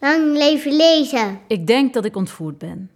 Lang 0.00 0.36
leven 0.36 0.76
lezen. 0.76 1.40
Ik 1.46 1.66
denk 1.66 1.94
dat 1.94 2.04
ik 2.04 2.16
ontvoerd 2.16 2.58
ben. 2.58 2.90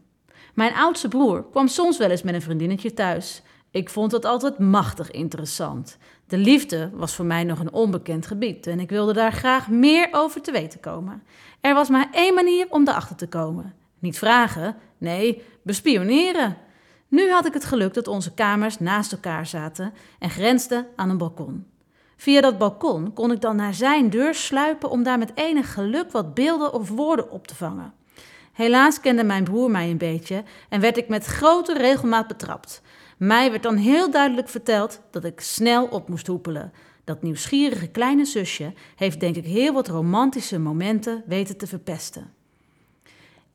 Mijn 0.55 0.75
oudste 0.75 1.09
broer 1.09 1.45
kwam 1.51 1.69
soms 1.69 1.99
wel 1.99 2.11
eens 2.11 2.23
met 2.23 2.35
een 2.35 2.43
vriendinnetje 2.43 2.95
thuis. 2.95 3.43
Ik 3.71 3.91
vond 3.91 4.11
dat 4.11 4.25
altijd 4.25 4.59
machtig 4.59 5.11
interessant. 5.11 5.99
De 6.27 6.39
liefde 6.39 6.91
was 6.95 7.15
voor 7.15 7.25
mij 7.25 7.45
nog 7.45 7.61
een 7.61 7.73
onbekend 7.73 8.27
gebied 8.27 8.67
en 8.67 8.81
ik 8.81 8.91
wilde 8.91 9.13
daar 9.13 9.33
graag 9.33 9.69
meer 9.69 10.09
over 10.13 10.43
te 10.43 10.53
weten 10.53 10.81
komen. 10.81 11.23
Er 11.61 11.75
was 11.75 11.89
maar 11.89 12.09
één 12.13 12.35
manier 12.35 12.67
om 12.71 12.85
daarachter 12.85 13.17
te 13.17 13.29
komen. 13.29 13.75
Niet 13.99 14.19
vragen, 14.19 14.77
nee, 14.99 15.43
bespioneren. 15.63 16.57
Nu 17.09 17.31
had 17.31 17.47
ik 17.47 17.53
het 17.53 17.65
geluk 17.65 17.95
dat 17.95 18.09
onze 18.09 18.35
kamers 18.35 18.79
naast 18.79 19.13
elkaar 19.13 19.47
zaten 19.47 19.93
en 20.19 20.31
grensden 20.31 20.87
aan 20.97 21.11
een 21.11 21.19
balkon. 21.19 21.67
Via 22.17 22.41
dat 22.41 22.59
balkon 22.59 23.13
kon 23.13 23.33
ik 23.33 23.41
dan 23.41 23.57
naar 23.57 23.75
zijn 23.75 24.11
deur 24.11 24.35
sluipen 24.35 24.91
om 24.91 25.03
daar 25.03 25.19
met 25.19 25.33
enig 25.35 25.73
geluk 25.73 26.13
wat 26.13 26.35
beelden 26.35 26.73
of 26.73 26.89
woorden 26.89 27.31
op 27.31 27.47
te 27.47 27.55
vangen. 27.55 27.93
Helaas 28.53 29.01
kende 29.01 29.25
mijn 29.25 29.45
broer 29.45 29.71
mij 29.71 29.91
een 29.91 29.99
beetje 29.99 30.43
en 30.69 30.81
werd 30.81 30.97
ik 30.97 31.09
met 31.09 31.25
grote 31.25 31.79
regelmaat 31.79 32.27
betrapt. 32.27 32.83
Mij 33.19 33.51
werd 33.51 33.63
dan 33.63 33.77
heel 33.77 34.11
duidelijk 34.11 34.49
verteld 34.49 35.01
dat 35.11 35.25
ik 35.25 35.41
snel 35.41 35.87
op 35.87 36.09
moest 36.09 36.27
hoepelen. 36.27 36.73
Dat 37.05 37.23
nieuwsgierige 37.23 37.87
kleine 37.87 38.25
zusje 38.25 38.73
heeft 38.97 39.21
denk 39.21 39.37
ik 39.37 39.45
heel 39.45 39.73
wat 39.73 39.89
romantische 39.89 40.59
momenten 40.59 41.23
weten 41.27 41.57
te 41.57 41.67
verpesten. 41.67 42.33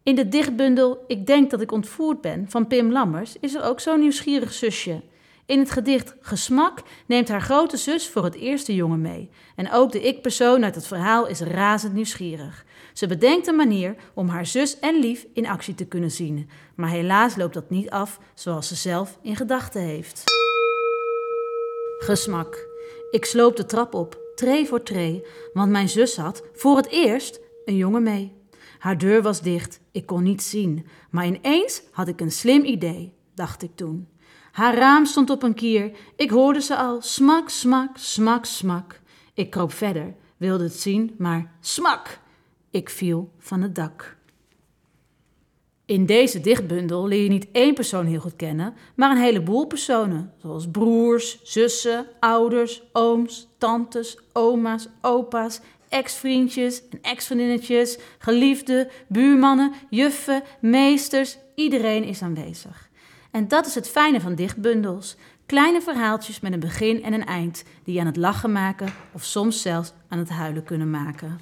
In 0.03 0.15
de 0.15 0.27
dichtbundel 0.27 1.03
Ik 1.07 1.27
denk 1.27 1.49
dat 1.49 1.61
ik 1.61 1.71
ontvoerd 1.71 2.21
ben 2.21 2.45
van 2.49 2.67
Pim 2.67 2.91
Lammers 2.91 3.35
is 3.39 3.55
er 3.55 3.63
ook 3.63 3.79
zo'n 3.79 3.99
nieuwsgierig 3.99 4.53
zusje. 4.53 5.01
In 5.49 5.59
het 5.59 5.71
gedicht 5.71 6.15
Gesmak 6.21 6.81
neemt 7.05 7.27
haar 7.27 7.41
grote 7.41 7.77
zus 7.77 8.09
voor 8.09 8.23
het 8.23 8.35
eerste 8.35 8.75
jongen 8.75 9.01
mee. 9.01 9.29
En 9.55 9.71
ook 9.71 9.91
de 9.91 10.01
ik-persoon 10.01 10.63
uit 10.63 10.75
het 10.75 10.87
verhaal 10.87 11.27
is 11.27 11.39
razend 11.39 11.93
nieuwsgierig. 11.93 12.65
Ze 12.93 13.07
bedenkt 13.07 13.47
een 13.47 13.55
manier 13.55 13.95
om 14.13 14.27
haar 14.27 14.45
zus 14.45 14.79
en 14.79 14.99
lief 14.99 15.25
in 15.33 15.47
actie 15.47 15.75
te 15.75 15.85
kunnen 15.85 16.11
zien. 16.11 16.49
Maar 16.75 16.89
helaas 16.89 17.35
loopt 17.35 17.53
dat 17.53 17.69
niet 17.69 17.89
af 17.89 18.19
zoals 18.33 18.67
ze 18.67 18.75
zelf 18.75 19.19
in 19.21 19.35
gedachten 19.35 19.81
heeft. 19.81 20.23
Gesmak. 21.97 22.67
Ik 23.11 23.25
sloop 23.25 23.55
de 23.55 23.65
trap 23.65 23.93
op, 23.93 24.19
tree 24.35 24.67
voor 24.67 24.83
tree, 24.83 25.25
want 25.53 25.71
mijn 25.71 25.89
zus 25.89 26.17
had 26.17 26.43
voor 26.53 26.77
het 26.77 26.87
eerst 26.89 27.39
een 27.65 27.75
jongen 27.75 28.03
mee. 28.03 28.35
Haar 28.79 28.97
deur 28.97 29.21
was 29.21 29.41
dicht, 29.41 29.79
ik 29.91 30.05
kon 30.05 30.23
niets 30.23 30.49
zien, 30.49 30.85
maar 31.09 31.25
ineens 31.25 31.81
had 31.91 32.07
ik 32.07 32.21
een 32.21 32.31
slim 32.31 32.63
idee, 32.63 33.13
dacht 33.35 33.63
ik 33.63 33.75
toen. 33.75 34.07
Haar 34.51 34.75
raam 34.75 35.05
stond 35.05 35.29
op 35.29 35.43
een 35.43 35.53
kier, 35.53 35.91
ik 36.15 36.29
hoorde 36.29 36.61
ze 36.61 36.75
al 36.75 37.01
smak, 37.01 37.49
smak, 37.49 37.97
smak, 37.97 38.45
smak. 38.45 38.99
Ik 39.33 39.49
kroop 39.49 39.73
verder, 39.73 40.15
wilde 40.37 40.63
het 40.63 40.79
zien, 40.79 41.15
maar 41.17 41.51
smak! 41.59 42.19
Ik 42.71 42.89
viel 42.89 43.31
van 43.37 43.61
het 43.61 43.75
dak. 43.75 44.17
In 45.85 46.05
deze 46.05 46.41
dichtbundel 46.41 47.07
leer 47.07 47.23
je 47.23 47.29
niet 47.29 47.47
één 47.51 47.73
persoon 47.73 48.05
heel 48.05 48.19
goed 48.19 48.35
kennen, 48.35 48.73
maar 48.95 49.11
een 49.11 49.23
heleboel 49.23 49.65
personen, 49.65 50.33
zoals 50.37 50.67
broers, 50.71 51.39
zussen, 51.43 52.05
ouders, 52.19 52.81
ooms, 52.93 53.47
tantes, 53.57 54.17
oma's, 54.33 54.87
opa's, 55.01 55.59
ex-vriendjes 55.89 56.87
en 56.89 57.01
ex-vriendinnetjes, 57.01 57.97
geliefden, 58.17 58.87
buurmannen, 59.07 59.73
juffen, 59.89 60.43
meesters, 60.61 61.37
iedereen 61.55 62.03
is 62.03 62.21
aanwezig. 62.21 62.88
En 63.31 63.47
dat 63.47 63.65
is 63.65 63.75
het 63.75 63.89
fijne 63.89 64.21
van 64.21 64.35
dichtbundels. 64.35 65.15
Kleine 65.45 65.81
verhaaltjes 65.81 66.39
met 66.39 66.53
een 66.53 66.59
begin 66.59 67.03
en 67.03 67.13
een 67.13 67.25
eind, 67.25 67.63
die 67.83 67.93
je 67.93 67.99
aan 67.99 68.05
het 68.05 68.17
lachen 68.17 68.51
maken 68.51 68.93
of 69.11 69.23
soms 69.23 69.61
zelfs 69.61 69.93
aan 70.07 70.19
het 70.19 70.29
huilen 70.29 70.63
kunnen 70.63 70.89
maken. 70.89 71.39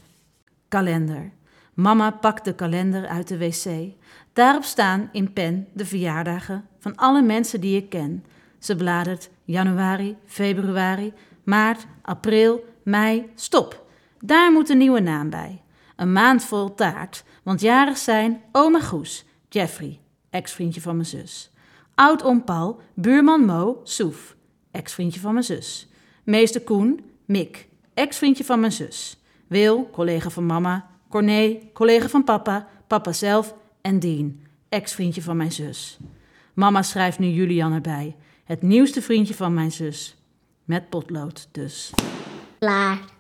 Kalender. 0.68 1.32
Mama 1.74 2.12
pakt 2.12 2.46
de 2.46 2.56
kalender 2.56 3.08
uit 3.08 3.28
de 3.28 3.38
wc. 3.38 3.94
Daarop 4.34 4.64
staan 4.64 5.10
in 5.12 5.34
pen 5.34 5.68
de 5.74 5.86
verjaardagen 5.86 6.68
van 6.80 6.96
alle 6.96 7.22
mensen 7.22 7.62
die 7.62 7.78
ik 7.78 7.90
ken. 7.90 8.26
Ze 8.60 8.76
bladert 8.76 9.30
januari, 9.44 10.16
februari, 10.26 11.14
maart, 11.44 11.86
april, 12.02 12.66
mei, 12.84 13.32
stop. 13.36 13.86
Daar 14.20 14.52
moet 14.52 14.70
een 14.70 14.78
nieuwe 14.78 15.00
naam 15.00 15.30
bij. 15.30 15.62
Een 15.96 16.12
maand 16.12 16.44
vol 16.44 16.76
taart, 16.76 17.24
want 17.44 17.62
jarig 17.62 17.98
zijn 17.98 18.42
oma 18.52 18.80
Goes, 18.80 19.26
Jeffrey, 19.50 20.00
ex-vriendje 20.30 20.82
van 20.82 20.96
mijn 20.96 21.08
zus. 21.08 21.52
Oud-oom 22.00 22.44
Paul, 22.44 22.80
buurman 22.94 23.46
Mo, 23.46 23.82
Soef, 23.84 24.36
ex-vriendje 24.72 25.20
van 25.20 25.34
mijn 25.34 25.46
zus. 25.46 25.88
Meester 26.24 26.62
Koen, 26.62 27.00
Mick, 27.26 27.68
ex-vriendje 27.94 28.44
van 28.44 28.60
mijn 28.60 28.72
zus. 28.72 29.18
Wil, 29.48 29.90
collega 29.92 30.30
van 30.30 30.46
mama. 30.46 30.90
Corné, 31.10 31.60
collega 31.74 32.08
van 32.08 32.24
papa. 32.24 32.68
Papa 32.88 33.12
zelf 33.12 33.54
en 33.82 34.00
Dean, 34.00 34.40
ex-vriendje 34.70 35.22
van 35.22 35.38
mijn 35.38 35.52
zus. 35.52 35.98
Mama 36.54 36.82
schrijft 36.82 37.20
nu 37.20 37.28
Julian 37.28 37.74
erbij, 37.74 38.16
het 38.44 38.62
nieuwste 38.62 39.02
vriendje 39.02 39.34
van 39.34 39.54
mijn 39.54 39.72
zus. 39.72 40.16
Met 40.64 40.90
potlood 40.90 41.48
dus. 41.52 41.92
Klaar. 42.60 43.17